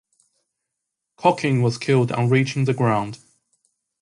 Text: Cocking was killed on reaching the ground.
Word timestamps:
Cocking 1.15 1.61
was 1.61 1.77
killed 1.77 2.11
on 2.11 2.27
reaching 2.27 2.65
the 2.65 2.73
ground. 2.73 3.19